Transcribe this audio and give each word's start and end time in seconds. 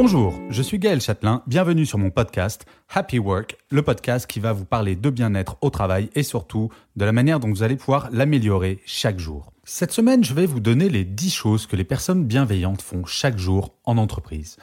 Bonjour, 0.00 0.40
je 0.48 0.62
suis 0.62 0.78
Gaël 0.78 1.00
Châtelain, 1.00 1.42
bienvenue 1.48 1.84
sur 1.84 1.98
mon 1.98 2.10
podcast 2.10 2.66
Happy 2.88 3.18
Work, 3.18 3.56
le 3.72 3.82
podcast 3.82 4.28
qui 4.28 4.38
va 4.38 4.52
vous 4.52 4.64
parler 4.64 4.94
de 4.94 5.10
bien-être 5.10 5.56
au 5.60 5.70
travail 5.70 6.08
et 6.14 6.22
surtout 6.22 6.70
de 6.94 7.04
la 7.04 7.10
manière 7.10 7.40
dont 7.40 7.48
vous 7.48 7.64
allez 7.64 7.74
pouvoir 7.74 8.08
l'améliorer 8.12 8.78
chaque 8.86 9.18
jour. 9.18 9.52
Cette 9.64 9.90
semaine, 9.90 10.22
je 10.22 10.34
vais 10.34 10.46
vous 10.46 10.60
donner 10.60 10.88
les 10.88 11.04
10 11.04 11.30
choses 11.32 11.66
que 11.66 11.74
les 11.74 11.82
personnes 11.82 12.26
bienveillantes 12.26 12.80
font 12.80 13.06
chaque 13.06 13.38
jour 13.38 13.74
en 13.82 13.98
entreprise. 13.98 14.56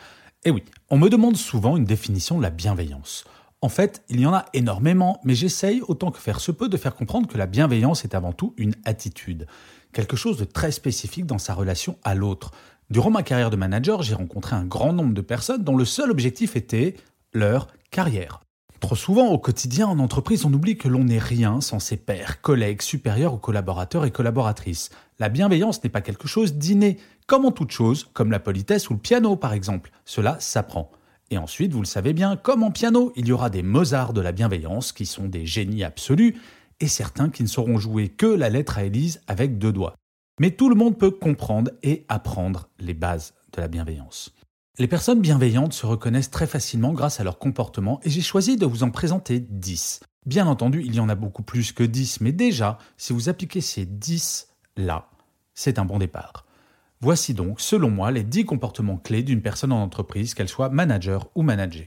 Et 0.45 0.51
oui, 0.51 0.63
on 0.89 0.97
me 0.97 1.09
demande 1.09 1.35
souvent 1.35 1.75
une 1.75 1.83
définition 1.83 2.37
de 2.37 2.43
la 2.43 2.49
bienveillance. 2.49 3.25
En 3.59 3.67
fait, 3.67 4.03
il 4.07 4.21
y 4.21 4.25
en 4.25 4.33
a 4.33 4.45
énormément, 4.53 5.19
mais 5.25 5.35
j'essaye 5.35 5.81
autant 5.81 6.11
que 6.11 6.19
faire 6.19 6.39
se 6.39 6.53
peut 6.53 6.69
de 6.69 6.77
faire 6.77 6.95
comprendre 6.95 7.27
que 7.27 7.37
la 7.37 7.45
bienveillance 7.45 8.05
est 8.05 8.15
avant 8.15 8.31
tout 8.31 8.53
une 8.55 8.75
attitude, 8.85 9.47
quelque 9.91 10.15
chose 10.15 10.37
de 10.37 10.45
très 10.45 10.71
spécifique 10.71 11.25
dans 11.25 11.39
sa 11.39 11.53
relation 11.53 11.97
à 12.03 12.15
l'autre. 12.15 12.51
Durant 12.91 13.09
ma 13.09 13.23
carrière 13.23 13.49
de 13.49 13.55
manager, 13.55 14.03
j'ai 14.03 14.13
rencontré 14.13 14.55
un 14.55 14.65
grand 14.65 14.93
nombre 14.93 15.15
de 15.15 15.21
personnes 15.21 15.63
dont 15.63 15.75
le 15.75 15.85
seul 15.85 16.11
objectif 16.11 16.55
était 16.55 16.95
leur 17.33 17.67
carrière. 17.89 18.41
Trop 18.79 18.95
souvent, 18.95 19.29
au 19.29 19.39
quotidien, 19.39 19.87
en 19.87 19.97
entreprise, 19.97 20.45
on 20.45 20.53
oublie 20.53 20.77
que 20.77 20.87
l'on 20.87 21.05
n'est 21.05 21.17
rien 21.17 21.61
sans 21.61 21.79
ses 21.79 21.97
pairs, 21.97 22.41
collègues, 22.41 22.83
supérieurs 22.83 23.33
ou 23.33 23.37
collaborateurs 23.37 24.05
et 24.05 24.11
collaboratrices. 24.11 24.91
La 25.17 25.29
bienveillance 25.29 25.83
n'est 25.83 25.89
pas 25.89 26.01
quelque 26.01 26.27
chose 26.27 26.53
d'inné, 26.53 26.97
comme 27.25 27.45
en 27.45 27.51
toute 27.51 27.71
chose, 27.71 28.07
comme 28.13 28.29
la 28.29 28.39
politesse 28.39 28.89
ou 28.91 28.93
le 28.93 28.99
piano 28.99 29.35
par 29.35 29.53
exemple. 29.53 29.89
Cela 30.03 30.37
s'apprend. 30.39 30.91
Et 31.31 31.39
ensuite, 31.39 31.73
vous 31.73 31.79
le 31.79 31.87
savez 31.87 32.13
bien, 32.13 32.35
comme 32.35 32.61
en 32.61 32.69
piano, 32.69 33.11
il 33.15 33.27
y 33.27 33.31
aura 33.31 33.49
des 33.49 33.63
Mozart 33.63 34.13
de 34.13 34.21
la 34.21 34.31
bienveillance 34.31 34.91
qui 34.91 35.07
sont 35.07 35.25
des 35.25 35.47
génies 35.47 35.83
absolus, 35.83 36.35
et 36.79 36.87
certains 36.87 37.29
qui 37.29 37.41
ne 37.41 37.47
sauront 37.47 37.79
jouer 37.79 38.09
que 38.09 38.27
la 38.27 38.49
lettre 38.49 38.77
à 38.77 38.83
Élise 38.83 39.21
avec 39.27 39.57
deux 39.57 39.71
doigts. 39.71 39.95
Mais 40.39 40.51
tout 40.51 40.69
le 40.69 40.75
monde 40.75 40.97
peut 40.97 41.11
comprendre 41.11 41.71
et 41.81 42.05
apprendre 42.09 42.69
les 42.79 42.93
bases 42.93 43.33
de 43.53 43.61
la 43.61 43.67
bienveillance. 43.67 44.33
Les 44.77 44.87
personnes 44.87 45.21
bienveillantes 45.21 45.71
se 45.71 45.85
reconnaissent 45.85 46.31
très 46.31 46.47
facilement 46.47 46.91
grâce 46.91 47.21
à 47.21 47.23
leur 47.23 47.39
comportement 47.39 48.01
et 48.03 48.09
j'ai 48.09 48.21
choisi 48.21 48.57
de 48.57 48.65
vous 48.65 48.83
en 48.83 48.91
présenter 48.91 49.39
10. 49.39 50.01
Bien 50.25 50.47
entendu, 50.47 50.83
il 50.83 50.93
y 50.93 50.99
en 50.99 51.07
a 51.07 51.15
beaucoup 51.15 51.43
plus 51.43 51.71
que 51.71 51.83
10, 51.83 52.19
mais 52.19 52.33
déjà, 52.33 52.77
si 52.97 53.13
vous 53.13 53.29
appliquez 53.29 53.61
ces 53.61 53.85
10 53.85 54.49
là, 54.75 55.09
c'est 55.53 55.79
un 55.79 55.85
bon 55.85 55.99
départ. 55.99 56.45
Voici 56.99 57.33
donc, 57.33 57.61
selon 57.61 57.89
moi, 57.89 58.11
les 58.11 58.23
10 58.23 58.43
comportements 58.43 58.97
clés 58.97 59.23
d'une 59.23 59.41
personne 59.41 59.71
en 59.71 59.81
entreprise, 59.81 60.33
qu'elle 60.33 60.49
soit 60.49 60.69
manager 60.69 61.29
ou 61.35 61.43
manager. 61.43 61.85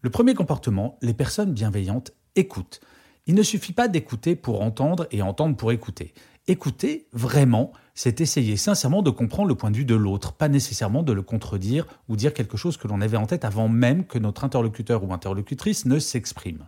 Le 0.00 0.10
premier 0.10 0.34
comportement, 0.34 0.98
les 1.02 1.14
personnes 1.14 1.52
bienveillantes 1.52 2.12
écoutent. 2.34 2.80
Il 3.26 3.34
ne 3.34 3.42
suffit 3.42 3.74
pas 3.74 3.86
d'écouter 3.86 4.34
pour 4.34 4.62
entendre 4.62 5.06
et 5.12 5.22
entendre 5.22 5.56
pour 5.56 5.70
écouter. 5.70 6.14
Écouter, 6.48 7.06
vraiment, 7.12 7.72
c'est 7.94 8.20
essayer 8.20 8.56
sincèrement 8.56 9.02
de 9.02 9.10
comprendre 9.10 9.48
le 9.48 9.54
point 9.54 9.70
de 9.70 9.76
vue 9.76 9.84
de 9.84 9.94
l'autre, 9.94 10.32
pas 10.32 10.48
nécessairement 10.48 11.02
de 11.02 11.12
le 11.12 11.22
contredire 11.22 11.86
ou 12.08 12.16
dire 12.16 12.34
quelque 12.34 12.56
chose 12.56 12.76
que 12.76 12.88
l'on 12.88 13.00
avait 13.00 13.16
en 13.16 13.26
tête 13.26 13.44
avant 13.44 13.68
même 13.68 14.04
que 14.04 14.18
notre 14.18 14.44
interlocuteur 14.44 15.04
ou 15.04 15.12
interlocutrice 15.12 15.84
ne 15.84 15.98
s'exprime. 15.98 16.66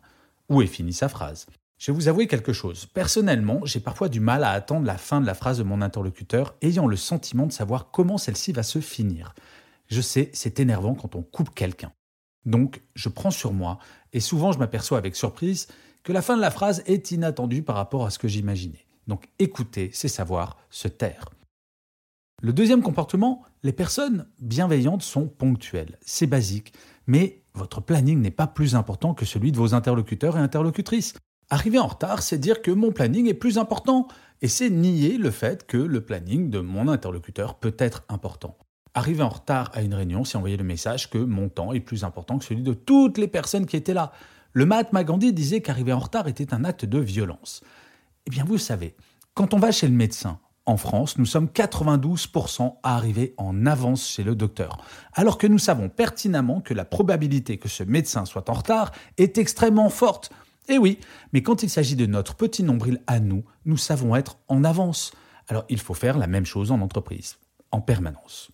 Où 0.49 0.63
est 0.63 0.67
finie 0.67 0.93
sa 0.93 1.09
phrase? 1.09 1.47
Je 1.79 1.91
vais 1.91 1.97
vous 1.97 2.09
avouer 2.09 2.29
quelque 2.29 2.53
chose. 2.53 2.87
Personnellement, 2.87 3.61
j'ai 3.65 3.81
parfois 3.81 4.09
du 4.09 4.21
mal 4.21 4.45
à 4.45 4.51
attendre 4.51 4.87
la 4.87 4.99
fin 4.99 5.21
de 5.21 5.27
la 5.27 5.35
phrase 5.35 5.59
de 5.59 5.65
mon 5.65 5.83
interlocuteur, 5.83 6.55
ayant 6.63 6.87
le 6.87 6.97
sentiment 6.97 7.47
de 7.47 7.53
savoir 7.53 7.91
comment 7.91 8.19
celle-ci 8.19 8.53
va 8.53 8.63
se 8.63 8.81
finir. 8.81 9.35
Je 9.89 10.01
sais, 10.01 10.31
c'est 10.33 10.61
énervant 10.61 10.95
quand 10.95 11.17
on 11.17 11.23
coupe 11.23 11.53
quelqu'un. 11.55 11.93
Donc, 12.45 12.83
je 12.95 13.09
prends 13.09 13.33
sur 13.33 13.53
moi, 13.53 13.79
et 14.13 14.21
souvent 14.21 14.53
je 14.53 14.59
m'aperçois 14.59 14.99
avec 14.99 15.17
surprise 15.17 15.67
que 16.05 16.13
la 16.13 16.23
fin 16.23 16.37
de 16.37 16.41
la 16.41 16.51
phrase 16.51 16.83
est 16.87 17.11
inattendue 17.11 17.63
par 17.63 17.77
rapport 17.77 18.07
à 18.07 18.11
ce 18.11 18.19
que 18.19 18.29
j'imaginais. 18.29 18.87
Donc 19.07 19.29
écouter, 19.39 19.91
c'est 19.93 20.09
savoir 20.09 20.59
se 20.71 20.89
taire. 20.89 21.31
Le 22.41 22.53
deuxième 22.53 22.83
comportement, 22.83 23.43
les 23.63 23.73
personnes 23.73 24.27
bienveillantes 24.41 25.03
sont 25.03 25.29
ponctuelles. 25.29 25.99
C'est 26.01 26.27
basique, 26.27 26.73
mais 27.07 27.43
votre 27.55 27.81
planning 27.81 28.21
n'est 28.21 28.31
pas 28.31 28.47
plus 28.47 28.75
important 28.75 29.15
que 29.15 29.25
celui 29.25 29.53
de 29.53 29.59
vos 29.59 29.75
interlocuteurs 29.75 30.37
et 30.37 30.41
interlocutrices. 30.41 31.15
Arriver 31.51 31.79
en 31.79 31.87
retard, 31.87 32.23
c'est 32.23 32.39
dire 32.39 32.63
que 32.63 32.71
mon 32.71 32.93
planning 32.93 33.29
est 33.29 33.35
plus 33.35 33.59
important, 33.59 34.09
et 34.41 34.49
c'est 34.49 34.71
nier 34.71 35.19
le 35.19 35.31
fait 35.31 35.67
que 35.67 35.77
le 35.77 36.01
planning 36.01 36.51
de 36.51 36.59
mon 36.59 36.89
interlocuteur 36.89 37.57
peut 37.57 37.77
être 37.79 38.03
important. 38.09 38.57
Arriver 38.95 39.23
en 39.23 39.29
retard 39.29 39.71
à 39.73 39.83
une 39.83 39.95
réunion, 39.95 40.25
c'est 40.25 40.37
envoyer 40.37 40.57
le 40.57 40.65
message 40.65 41.11
que 41.11 41.19
mon 41.19 41.49
temps 41.49 41.73
est 41.73 41.81
plus 41.81 42.05
important 42.05 42.39
que 42.39 42.45
celui 42.45 42.63
de 42.63 42.75
toutes 42.75 43.19
les 43.19 43.29
personnes 43.29 43.67
qui 43.67 43.77
étaient 43.77 43.95
là. 43.95 44.13
Le 44.53 44.67
Mahatma 44.67 45.05
Gandhi 45.05 45.33
disait 45.33 45.61
qu'arriver 45.61 45.93
en 45.93 45.99
retard 45.99 46.27
était 46.27 46.53
un 46.53 46.65
acte 46.65 46.85
de 46.85 46.99
violence. 46.99 47.63
Eh 48.27 48.31
bien, 48.31 48.45
vous 48.45 48.59
savez, 48.59 48.95
quand 49.35 49.55
on 49.55 49.59
va 49.59 49.73
chez 49.73 49.89
le 49.89 49.95
médecin, 49.95 50.41
en 50.65 50.77
France, 50.77 51.19
nous 51.19 51.27
sommes 51.27 51.47
92% 51.47 52.77
à 52.83 52.95
arriver 52.95 53.35
en 53.37 53.67
avance 53.67 54.09
chez 54.09 54.23
le 54.23 54.37
docteur, 54.37 54.79
alors 55.13 55.39
que 55.39 55.49
nous 55.49 55.59
savons 55.59 55.89
pertinemment 55.89 56.61
que 56.61 56.73
la 56.73 56.85
probabilité 56.85 57.59
que 57.59 57.69
ce 57.69 57.83
médecin 57.83 58.25
soit 58.25 58.49
en 58.49 58.55
retard 58.55 58.93
est 59.19 59.39
extrêmement 59.39 59.89
forte. 59.89 60.31
Eh 60.69 60.79
oui, 60.79 61.01
mais 61.33 61.43
quand 61.43 61.65
il 61.65 61.71
s'agit 61.71 61.97
de 61.97 62.07
notre 62.07 62.37
petit 62.37 62.63
nombril 62.63 63.03
à 63.09 63.19
nous, 63.19 63.45
nous 63.65 63.77
savons 63.77 64.15
être 64.15 64.39
en 64.47 64.63
avance. 64.63 65.13
Alors 65.49 65.65
il 65.69 65.81
faut 65.81 65.95
faire 65.95 66.17
la 66.17 66.29
même 66.29 66.47
chose 66.47 66.71
en 66.71 66.81
entreprise, 66.81 67.39
en 67.73 67.81
permanence. 67.81 68.53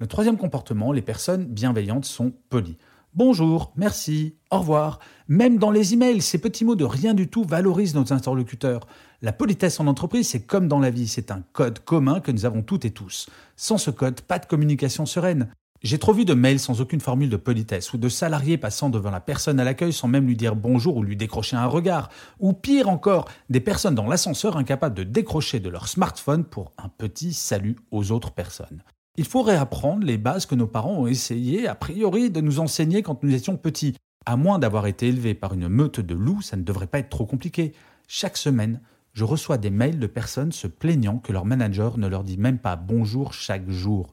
Le 0.00 0.08
troisième 0.08 0.36
comportement, 0.36 0.90
les 0.90 1.02
personnes 1.02 1.46
bienveillantes 1.46 2.04
sont 2.04 2.32
polies. 2.48 2.78
Bonjour, 3.14 3.74
merci, 3.76 4.36
au 4.50 4.60
revoir. 4.60 4.98
Même 5.28 5.58
dans 5.58 5.70
les 5.70 5.92
emails, 5.92 6.22
ces 6.22 6.38
petits 6.38 6.64
mots 6.64 6.76
de 6.76 6.86
rien 6.86 7.12
du 7.12 7.28
tout 7.28 7.44
valorisent 7.44 7.94
nos 7.94 8.10
interlocuteurs. 8.10 8.86
La 9.20 9.34
politesse 9.34 9.80
en 9.80 9.86
entreprise, 9.86 10.28
c'est 10.28 10.46
comme 10.46 10.66
dans 10.66 10.78
la 10.78 10.88
vie, 10.88 11.06
c'est 11.06 11.30
un 11.30 11.42
code 11.52 11.80
commun 11.80 12.20
que 12.20 12.32
nous 12.32 12.46
avons 12.46 12.62
toutes 12.62 12.86
et 12.86 12.90
tous. 12.90 13.28
Sans 13.54 13.76
ce 13.76 13.90
code, 13.90 14.22
pas 14.22 14.38
de 14.38 14.46
communication 14.46 15.04
sereine. 15.04 15.48
J'ai 15.82 15.98
trop 15.98 16.14
vu 16.14 16.24
de 16.24 16.32
mails 16.32 16.58
sans 16.58 16.80
aucune 16.80 17.02
formule 17.02 17.28
de 17.28 17.36
politesse, 17.36 17.92
ou 17.92 17.98
de 17.98 18.08
salariés 18.08 18.56
passant 18.56 18.88
devant 18.88 19.10
la 19.10 19.20
personne 19.20 19.60
à 19.60 19.64
l'accueil 19.64 19.92
sans 19.92 20.08
même 20.08 20.26
lui 20.26 20.36
dire 20.36 20.56
bonjour 20.56 20.96
ou 20.96 21.02
lui 21.02 21.16
décrocher 21.16 21.56
un 21.56 21.66
regard, 21.66 22.08
ou 22.40 22.54
pire 22.54 22.88
encore, 22.88 23.28
des 23.50 23.60
personnes 23.60 23.94
dans 23.94 24.06
l'ascenseur 24.06 24.56
incapables 24.56 24.94
de 24.94 25.04
décrocher 25.04 25.60
de 25.60 25.68
leur 25.68 25.86
smartphone 25.86 26.44
pour 26.44 26.72
un 26.78 26.88
petit 26.88 27.34
salut 27.34 27.76
aux 27.90 28.10
autres 28.10 28.30
personnes. 28.30 28.82
Il 29.16 29.26
faut 29.26 29.42
réapprendre 29.42 30.06
les 30.06 30.16
bases 30.16 30.46
que 30.46 30.54
nos 30.54 30.66
parents 30.66 31.00
ont 31.00 31.06
essayé, 31.06 31.68
a 31.68 31.74
priori, 31.74 32.30
de 32.30 32.40
nous 32.40 32.60
enseigner 32.60 33.02
quand 33.02 33.22
nous 33.22 33.34
étions 33.34 33.58
petits. 33.58 33.94
À 34.24 34.36
moins 34.36 34.58
d'avoir 34.58 34.86
été 34.86 35.08
élevés 35.08 35.34
par 35.34 35.52
une 35.52 35.68
meute 35.68 36.00
de 36.00 36.14
loups, 36.14 36.40
ça 36.40 36.56
ne 36.56 36.62
devrait 36.62 36.86
pas 36.86 37.00
être 37.00 37.10
trop 37.10 37.26
compliqué. 37.26 37.74
Chaque 38.08 38.38
semaine, 38.38 38.80
je 39.12 39.24
reçois 39.24 39.58
des 39.58 39.70
mails 39.70 39.98
de 39.98 40.06
personnes 40.06 40.52
se 40.52 40.66
plaignant 40.66 41.18
que 41.18 41.32
leur 41.32 41.44
manager 41.44 41.98
ne 41.98 42.06
leur 42.06 42.24
dit 42.24 42.38
même 42.38 42.58
pas 42.58 42.76
bonjour 42.76 43.34
chaque 43.34 43.68
jour. 43.68 44.10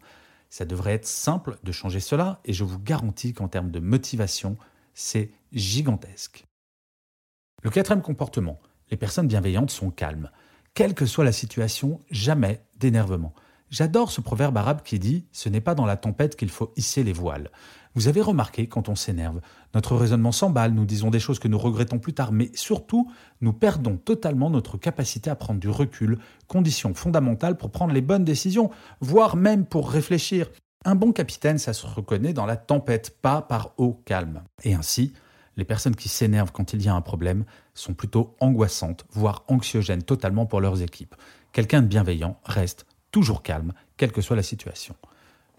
Ça 0.49 0.65
devrait 0.65 0.93
être 0.93 1.07
simple 1.07 1.57
de 1.63 1.71
changer 1.71 2.01
cela 2.01 2.41
et 2.43 2.51
je 2.51 2.65
vous 2.65 2.79
garantis 2.79 3.33
qu'en 3.33 3.47
termes 3.47 3.71
de 3.71 3.79
motivation, 3.79 4.57
c'est 4.93 5.31
gigantesque. 5.53 6.45
Le 7.63 7.69
quatrième 7.69 8.01
comportement, 8.01 8.59
les 8.91 8.97
personnes 8.97 9.27
bienveillantes 9.27 9.71
sont 9.71 9.91
calmes. 9.91 10.31
Quelle 10.73 10.93
que 10.93 11.05
soit 11.05 11.23
la 11.23 11.31
situation, 11.31 12.01
jamais 12.09 12.65
d'énervement. 12.77 13.33
J'adore 13.69 14.11
ce 14.11 14.19
proverbe 14.19 14.57
arabe 14.57 14.81
qui 14.83 14.97
dit⁇ 14.97 15.17
Ce 15.31 15.47
n'est 15.47 15.61
pas 15.61 15.75
dans 15.75 15.85
la 15.85 15.95
tempête 15.95 16.35
qu'il 16.35 16.49
faut 16.49 16.73
hisser 16.75 17.03
les 17.03 17.13
voiles⁇ 17.13 17.43
Vous 17.93 18.07
avez 18.07 18.21
remarqué, 18.21 18.67
quand 18.67 18.89
on 18.89 18.95
s'énerve, 18.95 19.41
notre 19.75 19.95
raisonnement 19.95 20.31
s'emballe, 20.31 20.73
nous 20.73 20.85
disons 20.85 21.11
des 21.11 21.19
choses 21.19 21.37
que 21.37 21.47
nous 21.47 21.59
regrettons 21.59 21.99
plus 21.99 22.13
tard, 22.13 22.31
mais 22.31 22.49
surtout, 22.55 23.11
nous 23.41 23.53
perdons 23.53 23.97
totalement 23.97 24.49
notre 24.49 24.77
capacité 24.77 25.29
à 25.29 25.35
prendre 25.35 25.59
du 25.59 25.69
recul, 25.69 26.17
condition 26.47 26.95
fondamentale 26.95 27.57
pour 27.57 27.69
prendre 27.69 27.93
les 27.93 28.01
bonnes 28.01 28.25
décisions, 28.25 28.71
voire 29.01 29.35
même 29.35 29.65
pour 29.65 29.91
réfléchir. 29.91 30.49
Un 30.83 30.95
bon 30.95 31.11
capitaine, 31.11 31.59
ça 31.59 31.73
se 31.73 31.85
reconnaît 31.85 32.33
dans 32.33 32.47
la 32.47 32.57
tempête, 32.57 33.17
pas 33.21 33.43
par 33.43 33.73
eau 33.77 34.01
calme. 34.05 34.41
Et 34.63 34.73
ainsi, 34.73 35.13
les 35.57 35.65
personnes 35.65 35.95
qui 35.95 36.09
s'énervent 36.09 36.51
quand 36.51 36.73
il 36.73 36.81
y 36.81 36.87
a 36.87 36.95
un 36.95 37.01
problème 37.01 37.43
sont 37.75 37.93
plutôt 37.93 38.35
angoissantes, 38.39 39.05
voire 39.11 39.43
anxiogènes 39.47 40.03
totalement 40.03 40.47
pour 40.47 40.61
leurs 40.61 40.81
équipes. 40.81 41.15
Quelqu'un 41.51 41.81
de 41.81 41.87
bienveillant 41.87 42.39
reste 42.45 42.85
toujours 43.11 43.43
calme, 43.43 43.73
quelle 43.97 44.11
que 44.11 44.21
soit 44.21 44.35
la 44.35 44.43
situation. 44.43 44.95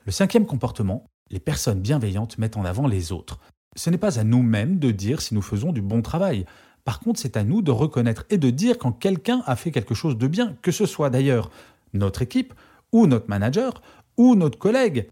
Le 0.07 0.13
cinquième 0.13 0.47
comportement, 0.47 1.05
les 1.31 1.41
personnes 1.41 1.81
bienveillantes 1.81 2.39
mettent 2.39 2.57
en 2.57 2.65
avant 2.65 2.87
les 2.87 3.13
autres. 3.13 3.39
Ce 3.77 3.91
n'est 3.91 3.99
pas 3.99 4.19
à 4.19 4.25
nous-mêmes 4.25 4.79
de 4.79 4.91
dire 4.91 5.21
si 5.21 5.35
nous 5.35 5.43
faisons 5.43 5.73
du 5.73 5.83
bon 5.83 6.03
travail. 6.03 6.45
Par 6.85 7.01
contre, 7.01 7.21
c'est 7.21 7.37
à 7.37 7.45
nous 7.45 7.63
de 7.63 7.71
reconnaître 7.71 8.25
et 8.31 8.39
de 8.39 8.51
dire 8.51 8.79
quand 8.79 8.93
quelqu'un 8.93 9.43
a 9.47 9.55
fait 9.55 9.71
quelque 9.71 9.95
chose 9.95 10.17
de 10.17 10.27
bien, 10.27 10.57
que 10.63 10.73
ce 10.73 10.87
soit 10.87 11.11
d'ailleurs 11.11 11.51
notre 11.93 12.23
équipe 12.23 12.55
ou 12.93 13.07
notre 13.07 13.29
manager 13.29 13.83
ou 14.17 14.35
notre 14.35 14.59
collègue. 14.59 15.09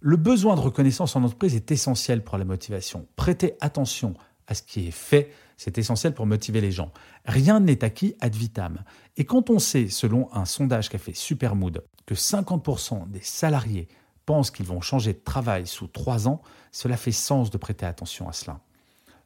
Le 0.00 0.16
besoin 0.16 0.54
de 0.54 0.60
reconnaissance 0.60 1.16
en 1.16 1.24
entreprise 1.24 1.56
est 1.56 1.70
essentiel 1.70 2.22
pour 2.22 2.38
la 2.38 2.44
motivation. 2.44 3.06
Prêtez 3.16 3.54
attention 3.60 4.14
à 4.46 4.54
ce 4.54 4.62
qui 4.62 4.88
est 4.88 4.92
fait, 4.92 5.32
c'est 5.56 5.76
essentiel 5.76 6.14
pour 6.14 6.24
motiver 6.24 6.60
les 6.60 6.70
gens. 6.70 6.92
Rien 7.28 7.60
n'est 7.60 7.84
acquis 7.84 8.14
ad 8.20 8.34
vitam. 8.34 8.82
Et 9.18 9.26
quand 9.26 9.50
on 9.50 9.58
sait, 9.58 9.88
selon 9.88 10.32
un 10.32 10.46
sondage 10.46 10.88
qu'a 10.88 10.96
fait 10.96 11.14
Supermood, 11.14 11.84
que 12.06 12.14
50% 12.14 13.10
des 13.10 13.20
salariés 13.20 13.86
pensent 14.24 14.50
qu'ils 14.50 14.64
vont 14.64 14.80
changer 14.80 15.12
de 15.12 15.18
travail 15.18 15.66
sous 15.66 15.88
trois 15.88 16.26
ans, 16.26 16.40
cela 16.72 16.96
fait 16.96 17.12
sens 17.12 17.50
de 17.50 17.58
prêter 17.58 17.84
attention 17.84 18.30
à 18.30 18.32
cela. 18.32 18.60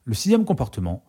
Le 0.05 0.15
sixième 0.15 0.45
comportement, 0.45 1.05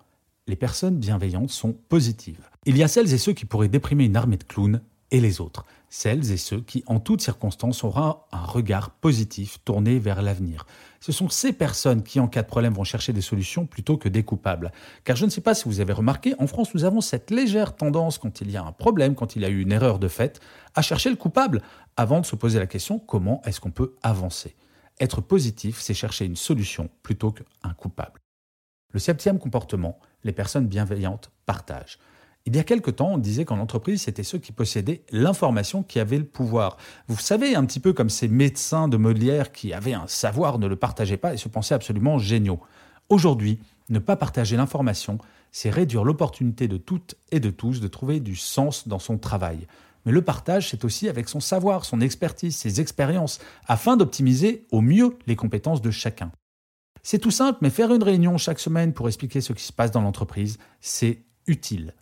les 0.45 0.55
personnes 0.55 0.99
bienveillantes 0.99 1.49
sont 1.49 1.73
positives. 1.73 2.47
Il 2.65 2.77
y 2.77 2.83
a 2.83 2.87
celles 2.87 3.11
et 3.11 3.17
ceux 3.17 3.33
qui 3.33 3.45
pourraient 3.45 3.69
déprimer 3.69 4.05
une 4.05 4.15
armée 4.15 4.37
de 4.37 4.43
clowns 4.43 4.81
et 5.13 5.21
les 5.21 5.39
autres, 5.39 5.63
celles 5.89 6.31
et 6.31 6.37
ceux 6.37 6.59
qui, 6.59 6.83
en 6.87 6.99
toutes 6.99 7.21
circonstances, 7.21 7.83
auront 7.83 8.17
un 8.31 8.45
regard 8.45 8.89
positif 8.89 9.59
tourné 9.63 9.99
vers 9.99 10.23
l'avenir. 10.23 10.65
Ce 10.99 11.11
sont 11.11 11.29
ces 11.29 11.53
personnes 11.53 12.01
qui, 12.01 12.19
en 12.19 12.27
cas 12.27 12.41
de 12.41 12.47
problème, 12.47 12.73
vont 12.73 12.83
chercher 12.83 13.13
des 13.13 13.21
solutions 13.21 13.67
plutôt 13.67 13.95
que 13.95 14.09
des 14.09 14.23
coupables. 14.23 14.71
Car 15.03 15.15
je 15.15 15.25
ne 15.25 15.29
sais 15.29 15.39
pas 15.39 15.53
si 15.53 15.65
vous 15.65 15.81
avez 15.81 15.93
remarqué, 15.93 16.33
en 16.39 16.47
France, 16.47 16.73
nous 16.73 16.83
avons 16.83 16.99
cette 16.99 17.29
légère 17.29 17.75
tendance, 17.75 18.17
quand 18.17 18.41
il 18.41 18.49
y 18.49 18.57
a 18.57 18.63
un 18.63 18.71
problème, 18.71 19.13
quand 19.13 19.35
il 19.35 19.43
y 19.43 19.45
a 19.45 19.49
eu 19.49 19.61
une 19.61 19.71
erreur 19.71 19.99
de 19.99 20.07
fait, 20.07 20.41
à 20.73 20.81
chercher 20.81 21.11
le 21.11 21.15
coupable, 21.15 21.61
avant 21.95 22.19
de 22.19 22.25
se 22.25 22.35
poser 22.35 22.57
la 22.57 22.67
question 22.67 22.97
comment 22.97 23.43
est-ce 23.45 23.61
qu'on 23.61 23.71
peut 23.71 23.93
avancer? 24.01 24.55
Être 24.99 25.21
positif, 25.21 25.79
c'est 25.79 25.93
chercher 25.93 26.25
une 26.25 26.35
solution 26.35 26.89
plutôt 27.03 27.31
qu'un 27.31 27.73
coupable. 27.77 28.19
Le 28.91 28.99
septième 28.99 29.37
comportement, 29.37 29.99
les 30.23 30.33
personnes 30.33 30.67
bienveillantes 30.67 31.29
partagent. 31.45 31.99
Il 32.45 32.55
y 32.57 32.59
a 32.59 32.63
quelque 32.65 32.91
temps, 32.91 33.13
on 33.13 33.17
disait 33.17 33.45
qu'en 33.45 33.59
entreprise, 33.59 34.01
c'était 34.01 34.23
ceux 34.23 34.37
qui 34.37 34.51
possédaient 34.51 35.03
l'information 35.11 35.81
qui 35.81 35.99
avaient 35.99 36.17
le 36.17 36.25
pouvoir. 36.25 36.75
Vous 37.07 37.17
savez, 37.17 37.55
un 37.55 37.63
petit 37.65 37.79
peu 37.79 37.93
comme 37.93 38.09
ces 38.09 38.27
médecins 38.27 38.89
de 38.89 38.97
Molière 38.97 39.53
qui 39.53 39.71
avaient 39.71 39.93
un 39.93 40.07
savoir, 40.07 40.59
ne 40.59 40.67
le 40.67 40.75
partageaient 40.75 41.15
pas 41.15 41.33
et 41.33 41.37
se 41.37 41.47
pensaient 41.47 41.73
absolument 41.73 42.17
géniaux. 42.17 42.59
Aujourd'hui, 43.07 43.59
ne 43.89 43.99
pas 43.99 44.17
partager 44.17 44.57
l'information, 44.57 45.19
c'est 45.53 45.69
réduire 45.69 46.03
l'opportunité 46.03 46.67
de 46.67 46.75
toutes 46.75 47.15
et 47.31 47.39
de 47.39 47.49
tous 47.49 47.79
de 47.79 47.87
trouver 47.87 48.19
du 48.19 48.35
sens 48.35 48.89
dans 48.89 48.99
son 48.99 49.17
travail. 49.17 49.67
Mais 50.05 50.11
le 50.11 50.21
partage, 50.21 50.69
c'est 50.69 50.83
aussi 50.83 51.07
avec 51.07 51.29
son 51.29 51.39
savoir, 51.39 51.85
son 51.85 52.01
expertise, 52.01 52.57
ses 52.57 52.81
expériences, 52.81 53.39
afin 53.67 53.95
d'optimiser 53.95 54.65
au 54.71 54.81
mieux 54.81 55.17
les 55.27 55.37
compétences 55.37 55.81
de 55.81 55.91
chacun. 55.91 56.31
C'est 57.03 57.19
tout 57.19 57.31
simple, 57.31 57.59
mais 57.61 57.69
faire 57.69 57.93
une 57.93 58.03
réunion 58.03 58.37
chaque 58.37 58.59
semaine 58.59 58.93
pour 58.93 59.07
expliquer 59.07 59.39
ce 59.39 59.53
qui 59.53 59.63
se 59.63 59.73
passe 59.73 59.91
dans 59.91 60.01
l'entreprise, 60.01 60.57
c'est 60.81 61.23
utile. 61.47 61.93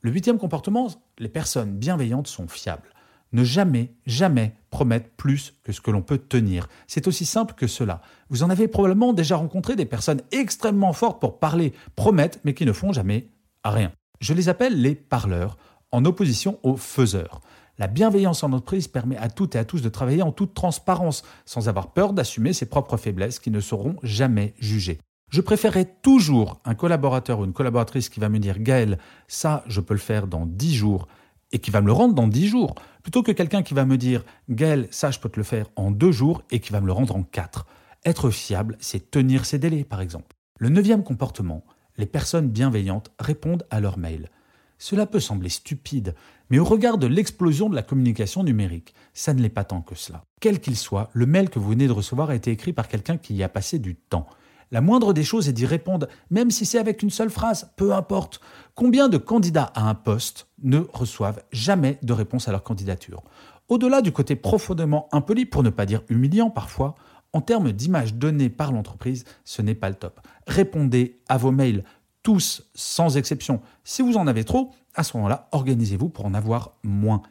Le 0.00 0.12
huitième 0.12 0.38
comportement, 0.38 0.88
les 1.18 1.28
personnes 1.28 1.72
bienveillantes 1.72 2.28
sont 2.28 2.46
fiables. 2.46 2.94
Ne 3.32 3.42
jamais, 3.42 3.92
jamais 4.06 4.54
promettre 4.70 5.10
plus 5.16 5.54
que 5.64 5.72
ce 5.72 5.80
que 5.80 5.90
l'on 5.90 6.02
peut 6.02 6.18
tenir. 6.18 6.68
C'est 6.86 7.08
aussi 7.08 7.26
simple 7.26 7.54
que 7.54 7.66
cela. 7.66 8.00
Vous 8.30 8.44
en 8.44 8.50
avez 8.50 8.68
probablement 8.68 9.12
déjà 9.12 9.36
rencontré 9.36 9.74
des 9.74 9.84
personnes 9.84 10.22
extrêmement 10.30 10.92
fortes 10.92 11.20
pour 11.20 11.40
parler, 11.40 11.72
promettent, 11.96 12.40
mais 12.44 12.54
qui 12.54 12.64
ne 12.64 12.72
font 12.72 12.92
jamais 12.92 13.28
rien. 13.64 13.90
Je 14.20 14.34
les 14.34 14.48
appelle 14.48 14.80
les 14.80 14.94
parleurs, 14.94 15.58
en 15.90 16.04
opposition 16.04 16.60
aux 16.62 16.76
faiseurs. 16.76 17.40
La 17.78 17.88
bienveillance 17.88 18.44
en 18.44 18.52
entreprise 18.52 18.86
permet 18.86 19.16
à 19.16 19.28
toutes 19.28 19.56
et 19.56 19.58
à 19.58 19.64
tous 19.64 19.82
de 19.82 19.88
travailler 19.88 20.22
en 20.22 20.32
toute 20.32 20.54
transparence, 20.54 21.24
sans 21.44 21.68
avoir 21.68 21.92
peur 21.92 22.12
d'assumer 22.12 22.52
ses 22.52 22.66
propres 22.66 22.96
faiblesses 22.96 23.40
qui 23.40 23.50
ne 23.50 23.60
seront 23.60 23.96
jamais 24.02 24.54
jugées. 24.58 25.00
Je 25.30 25.42
préférerais 25.42 25.84
toujours 26.02 26.58
un 26.64 26.74
collaborateur 26.74 27.40
ou 27.40 27.44
une 27.44 27.52
collaboratrice 27.52 28.08
qui 28.08 28.18
va 28.18 28.30
me 28.30 28.38
dire 28.38 28.60
Gaël, 28.60 28.98
ça, 29.26 29.62
je 29.66 29.80
peux 29.80 29.94
le 29.94 30.00
faire 30.00 30.26
dans 30.26 30.46
10 30.46 30.74
jours 30.74 31.06
et 31.52 31.58
qui 31.58 31.70
va 31.70 31.82
me 31.82 31.86
le 31.86 31.92
rendre 31.92 32.14
dans 32.14 32.28
10 32.28 32.48
jours, 32.48 32.74
plutôt 33.02 33.22
que 33.22 33.32
quelqu'un 33.32 33.62
qui 33.62 33.74
va 33.74 33.84
me 33.84 33.98
dire 33.98 34.24
Gaël, 34.48 34.88
ça, 34.90 35.10
je 35.10 35.18
peux 35.18 35.28
te 35.28 35.38
le 35.38 35.44
faire 35.44 35.66
en 35.76 35.90
2 35.90 36.10
jours 36.12 36.42
et 36.50 36.60
qui 36.60 36.72
va 36.72 36.80
me 36.80 36.86
le 36.86 36.92
rendre 36.92 37.14
en 37.14 37.22
4. 37.22 37.66
Être 38.06 38.30
fiable, 38.30 38.76
c'est 38.80 39.10
tenir 39.10 39.44
ses 39.44 39.58
délais, 39.58 39.84
par 39.84 40.00
exemple. 40.00 40.34
Le 40.58 40.70
neuvième 40.70 41.04
comportement, 41.04 41.64
les 41.98 42.06
personnes 42.06 42.48
bienveillantes 42.48 43.10
répondent 43.18 43.66
à 43.70 43.80
leurs 43.80 43.98
mails. 43.98 44.30
Cela 44.78 45.06
peut 45.06 45.20
sembler 45.20 45.48
stupide, 45.48 46.14
mais 46.50 46.58
au 46.58 46.64
regard 46.64 46.96
de 46.96 47.06
l'explosion 47.06 47.68
de 47.68 47.74
la 47.74 47.82
communication 47.82 48.44
numérique, 48.44 48.94
ça 49.12 49.34
ne 49.34 49.42
l'est 49.42 49.48
pas 49.48 49.64
tant 49.64 49.82
que 49.82 49.96
cela. 49.96 50.24
Quel 50.40 50.60
qu'il 50.60 50.76
soit, 50.76 51.10
le 51.12 51.26
mail 51.26 51.50
que 51.50 51.58
vous 51.58 51.70
venez 51.70 51.88
de 51.88 51.92
recevoir 51.92 52.30
a 52.30 52.34
été 52.36 52.50
écrit 52.52 52.72
par 52.72 52.88
quelqu'un 52.88 53.18
qui 53.18 53.34
y 53.34 53.42
a 53.42 53.48
passé 53.48 53.78
du 53.78 53.96
temps. 53.96 54.28
La 54.70 54.80
moindre 54.80 55.12
des 55.12 55.24
choses 55.24 55.48
est 55.48 55.52
d'y 55.52 55.66
répondre, 55.66 56.08
même 56.30 56.50
si 56.50 56.66
c'est 56.66 56.78
avec 56.78 57.02
une 57.02 57.10
seule 57.10 57.30
phrase, 57.30 57.72
peu 57.76 57.94
importe. 57.94 58.40
Combien 58.74 59.08
de 59.08 59.16
candidats 59.16 59.72
à 59.74 59.88
un 59.88 59.94
poste 59.94 60.48
ne 60.62 60.80
reçoivent 60.92 61.42
jamais 61.52 61.98
de 62.02 62.12
réponse 62.12 62.48
à 62.48 62.52
leur 62.52 62.62
candidature? 62.62 63.22
Au-delà 63.68 64.02
du 64.02 64.12
côté 64.12 64.36
profondément 64.36 65.08
impoli, 65.12 65.46
pour 65.46 65.62
ne 65.62 65.70
pas 65.70 65.86
dire 65.86 66.02
humiliant 66.08 66.50
parfois, 66.50 66.94
en 67.32 67.40
termes 67.40 67.72
d'image 67.72 68.14
donnée 68.14 68.48
par 68.48 68.72
l'entreprise, 68.72 69.24
ce 69.44 69.62
n'est 69.62 69.74
pas 69.74 69.88
le 69.88 69.94
top. 69.94 70.20
Répondez 70.46 71.20
à 71.28 71.36
vos 71.36 71.50
mails, 71.50 71.84
tous 72.22 72.62
sans 72.74 73.16
exception. 73.16 73.60
Si 73.84 74.02
vous 74.02 74.16
en 74.16 74.26
avez 74.26 74.44
trop, 74.44 74.72
à 74.94 75.02
ce 75.02 75.16
moment-là, 75.16 75.48
organisez-vous 75.52 76.08
pour 76.08 76.26
en 76.26 76.34
avoir 76.34 76.72
moins. 76.82 77.22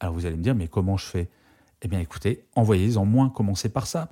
Alors 0.00 0.14
vous 0.14 0.26
allez 0.26 0.36
me 0.36 0.42
dire, 0.42 0.54
mais 0.54 0.68
comment 0.68 0.96
je 0.96 1.06
fais? 1.06 1.30
Eh 1.82 1.88
bien 1.88 2.00
écoutez, 2.00 2.46
envoyez-en 2.54 3.04
moins, 3.04 3.28
commencez 3.28 3.68
par 3.68 3.86
ça. 3.86 4.08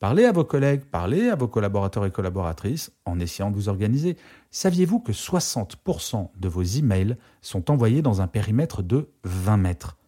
Parlez 0.00 0.24
à 0.26 0.32
vos 0.32 0.44
collègues, 0.44 0.84
parlez 0.84 1.28
à 1.28 1.34
vos 1.34 1.48
collaborateurs 1.48 2.06
et 2.06 2.12
collaboratrices 2.12 2.92
en 3.04 3.18
essayant 3.18 3.50
de 3.50 3.56
vous 3.56 3.68
organiser. 3.68 4.16
Saviez-vous 4.52 5.00
que 5.00 5.10
60% 5.10 6.28
de 6.38 6.48
vos 6.48 6.62
emails 6.62 7.16
sont 7.42 7.68
envoyés 7.70 8.00
dans 8.00 8.20
un 8.20 8.28
périmètre 8.28 8.82
de 8.82 9.08
20 9.24 9.56
mètres? 9.56 9.98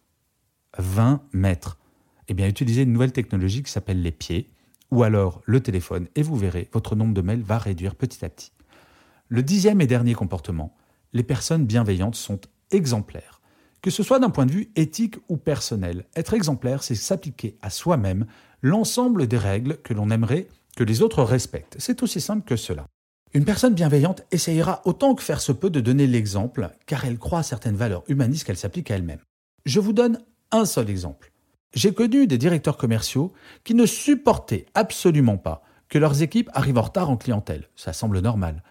20 0.77 1.23
mètres. 1.33 1.77
Eh 2.29 2.33
bien, 2.33 2.47
utilisez 2.47 2.83
une 2.83 2.93
nouvelle 2.93 3.11
technologie 3.11 3.63
qui 3.63 3.71
s'appelle 3.71 4.01
les 4.01 4.13
pieds 4.13 4.49
ou 4.91 5.03
alors 5.03 5.41
le 5.45 5.59
téléphone 5.59 6.07
et 6.15 6.21
vous 6.21 6.37
verrez, 6.37 6.69
votre 6.71 6.95
nombre 6.95 7.13
de 7.13 7.21
mails 7.21 7.41
va 7.41 7.57
réduire 7.57 7.95
petit 7.95 8.23
à 8.23 8.29
petit. 8.29 8.53
Le 9.27 9.43
dixième 9.43 9.81
et 9.81 9.87
dernier 9.87 10.13
comportement, 10.13 10.73
les 11.11 11.23
personnes 11.23 11.65
bienveillantes 11.65 12.15
sont 12.15 12.39
exemplaires. 12.71 13.41
Que 13.81 13.89
ce 13.89 14.03
soit 14.03 14.19
d'un 14.19 14.29
point 14.29 14.45
de 14.45 14.51
vue 14.51 14.71
éthique 14.75 15.15
ou 15.27 15.37
personnel, 15.37 16.05
être 16.15 16.33
exemplaire, 16.33 16.83
c'est 16.83 16.95
s'appliquer 16.95 17.57
à 17.61 17.69
soi-même 17.69 18.27
l'ensemble 18.61 19.27
des 19.27 19.37
règles 19.37 19.77
que 19.77 19.93
l'on 19.93 20.09
aimerait 20.09 20.47
que 20.75 20.83
les 20.83 21.01
autres 21.01 21.23
respectent. 21.23 21.75
C'est 21.79 22.03
aussi 22.03 22.21
simple 22.21 22.45
que 22.45 22.55
cela. 22.55 22.85
Une 23.33 23.45
personne 23.45 23.73
bienveillante 23.73 24.23
essayera 24.31 24.81
autant 24.85 25.15
que 25.15 25.23
faire 25.23 25.41
se 25.41 25.51
peut 25.51 25.69
de 25.69 25.79
donner 25.79 26.07
l'exemple, 26.07 26.69
car 26.85 27.05
elle 27.05 27.17
croit 27.17 27.39
à 27.39 27.43
certaines 27.43 27.75
valeurs 27.75 28.03
humanistes 28.07 28.45
qu'elle 28.45 28.57
s'applique 28.57 28.91
à 28.91 28.95
elle-même. 28.95 29.21
Je 29.65 29.79
vous 29.79 29.93
donne 29.93 30.19
un 30.51 30.65
seul 30.65 30.89
exemple. 30.89 31.31
J'ai 31.73 31.93
connu 31.93 32.27
des 32.27 32.37
directeurs 32.37 32.77
commerciaux 32.77 33.31
qui 33.63 33.73
ne 33.73 33.85
supportaient 33.85 34.65
absolument 34.73 35.37
pas 35.37 35.63
que 35.87 35.97
leurs 35.97 36.21
équipes 36.21 36.49
arrivent 36.53 36.77
en 36.77 36.83
retard 36.83 37.09
en 37.09 37.17
clientèle. 37.17 37.69
Ça 37.75 37.93
semble 37.93 38.19
normal 38.19 38.63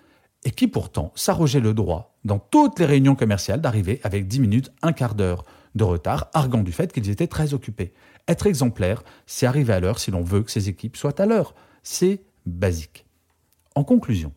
et 0.44 0.50
qui 0.50 0.68
pourtant 0.68 1.12
s'arrogeait 1.14 1.60
le 1.60 1.74
droit, 1.74 2.16
dans 2.24 2.38
toutes 2.38 2.78
les 2.78 2.86
réunions 2.86 3.14
commerciales, 3.14 3.60
d'arriver 3.60 4.00
avec 4.04 4.26
10 4.26 4.40
minutes, 4.40 4.72
un 4.82 4.92
quart 4.92 5.14
d'heure 5.14 5.44
de 5.74 5.84
retard, 5.84 6.28
arguant 6.34 6.62
du 6.62 6.72
fait 6.72 6.92
qu'ils 6.92 7.10
étaient 7.10 7.26
très 7.26 7.54
occupés. 7.54 7.92
Être 8.28 8.46
exemplaire, 8.46 9.02
c'est 9.26 9.46
arriver 9.46 9.72
à 9.72 9.80
l'heure 9.80 9.98
si 9.98 10.10
l'on 10.10 10.22
veut 10.22 10.42
que 10.42 10.50
ses 10.50 10.68
équipes 10.68 10.96
soient 10.96 11.20
à 11.20 11.26
l'heure. 11.26 11.54
C'est 11.82 12.22
basique. 12.46 13.06
En 13.74 13.84
conclusion, 13.84 14.32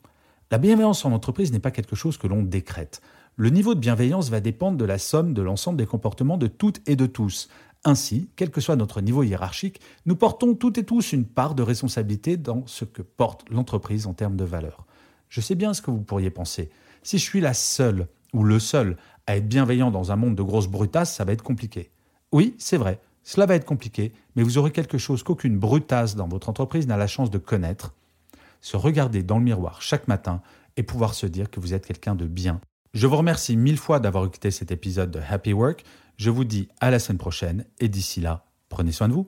la 0.52 0.58
bienveillance 0.58 1.06
en 1.06 1.12
entreprise 1.12 1.52
n'est 1.52 1.60
pas 1.60 1.72
quelque 1.72 1.96
chose 1.96 2.18
que 2.18 2.28
l'on 2.28 2.44
décrète. 2.44 3.02
Le 3.36 3.50
niveau 3.50 3.74
de 3.74 3.80
bienveillance 3.80 4.30
va 4.30 4.40
dépendre 4.40 4.78
de 4.78 4.86
la 4.86 5.00
somme 5.00 5.34
de 5.34 5.42
l'ensemble 5.42 5.80
des 5.80 5.88
comportements 5.88 6.38
de 6.38 6.48
toutes 6.48 6.88
et 6.88 6.96
de 6.96 7.08
tous. 7.08 7.50
Ainsi, 7.84 8.30
quel 8.36 8.52
que 8.52 8.62
soit 8.62 8.76
notre 8.76 9.02
niveau 9.02 9.24
hiérarchique, 9.24 9.82
nous 10.06 10.16
portons 10.16 10.54
toutes 10.54 10.78
et 10.78 10.86
tous 10.86 11.12
une 11.12 11.26
part 11.26 11.56
de 11.56 11.64
responsabilité 11.64 12.38
dans 12.38 12.66
ce 12.68 12.86
que 12.86 13.02
porte 13.02 13.50
l'entreprise 13.50 14.06
en 14.06 14.14
termes 14.14 14.38
de 14.38 14.46
valeur. 14.46 14.86
Je 15.30 15.42
sais 15.42 15.56
bien 15.56 15.74
ce 15.74 15.82
que 15.82 15.92
vous 15.92 16.04
pourriez 16.04 16.30
penser. 16.30 16.70
Si 17.02 17.18
je 17.18 17.24
suis 17.24 17.42
la 17.42 17.56
seule 17.56 18.08
ou 18.34 18.44
le 18.44 18.60
seul 18.60 18.98
à 19.28 19.38
être 19.38 19.48
bienveillant 19.48 19.92
dans 19.92 20.12
un 20.12 20.16
monde 20.16 20.36
de 20.36 20.44
grosses 20.44 20.68
brutasses, 20.68 21.14
ça 21.14 21.26
va 21.26 21.34
être 21.34 21.44
compliqué. 21.44 21.92
Oui, 22.32 22.56
c'est 22.58 22.78
vrai, 22.78 23.00
cela 23.24 23.46
va 23.46 23.56
être 23.56 23.66
compliqué, 23.66 24.14
mais 24.36 24.44
vous 24.44 24.58
aurez 24.58 24.72
quelque 24.72 24.98
chose 24.98 25.24
qu'aucune 25.24 25.58
brutasse 25.58 26.16
dans 26.16 26.28
votre 26.28 26.50
entreprise 26.50 26.88
n'a 26.88 26.98
la 26.98 27.08
chance 27.08 27.32
de 27.32 27.38
connaître. 27.38 27.94
Se 28.62 28.78
regarder 28.78 29.24
dans 29.24 29.38
le 29.38 29.44
miroir 29.44 29.82
chaque 29.82 30.08
matin 30.08 30.42
et 30.78 30.84
pouvoir 30.84 31.14
se 31.14 31.26
dire 31.26 31.50
que 31.50 31.60
vous 31.60 31.74
êtes 31.74 31.86
quelqu'un 31.86 32.16
de 32.16 32.26
bien. 32.26 32.60
Je 32.94 33.08
vous 33.08 33.18
remercie 33.18 33.58
mille 33.58 33.78
fois 33.78 34.00
d'avoir 34.00 34.26
écouté 34.26 34.52
cet 34.52 34.72
épisode 34.72 35.12
de 35.12 35.20
Happy 35.28 35.54
Work. 35.54 35.84
Je 36.18 36.30
vous 36.30 36.44
dis 36.44 36.68
à 36.80 36.92
la 36.92 37.00
semaine 37.00 37.18
prochaine 37.18 37.66
et 37.80 37.88
d'ici 37.88 38.22
là, 38.22 38.46
prenez 38.70 38.92
soin 38.92 39.08
de 39.08 39.14
vous. 39.14 39.28